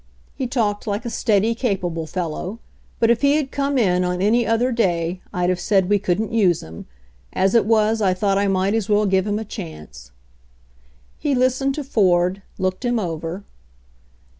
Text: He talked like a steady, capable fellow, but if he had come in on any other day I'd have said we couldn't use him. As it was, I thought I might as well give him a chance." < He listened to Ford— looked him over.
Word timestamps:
He 0.33 0.47
talked 0.47 0.87
like 0.87 1.05
a 1.05 1.11
steady, 1.11 1.53
capable 1.53 2.07
fellow, 2.07 2.57
but 2.99 3.11
if 3.11 3.21
he 3.21 3.35
had 3.35 3.51
come 3.51 3.77
in 3.77 4.03
on 4.03 4.19
any 4.19 4.47
other 4.47 4.71
day 4.71 5.21
I'd 5.31 5.51
have 5.51 5.59
said 5.59 5.89
we 5.89 5.99
couldn't 5.99 6.33
use 6.33 6.63
him. 6.63 6.87
As 7.33 7.53
it 7.53 7.67
was, 7.67 8.01
I 8.01 8.15
thought 8.15 8.39
I 8.39 8.47
might 8.47 8.73
as 8.73 8.89
well 8.89 9.05
give 9.05 9.27
him 9.27 9.37
a 9.37 9.45
chance." 9.45 10.09
< 10.65 10.85
He 11.19 11.35
listened 11.35 11.75
to 11.75 11.83
Ford— 11.83 12.41
looked 12.57 12.83
him 12.83 12.97
over. 12.97 13.43